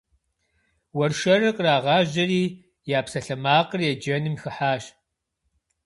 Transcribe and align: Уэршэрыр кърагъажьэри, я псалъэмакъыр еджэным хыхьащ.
Уэршэрыр 0.97 1.53
кърагъажьэри, 1.57 2.43
я 2.97 2.99
псалъэмакъыр 3.05 3.79
еджэным 3.91 4.35
хыхьащ. 4.41 4.83